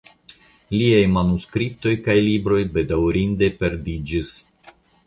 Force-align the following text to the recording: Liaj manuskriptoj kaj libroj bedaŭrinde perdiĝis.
Liaj 0.77 1.01
manuskriptoj 1.17 1.93
kaj 2.09 2.17
libroj 2.31 2.61
bedaŭrinde 2.79 3.53
perdiĝis. 3.63 4.35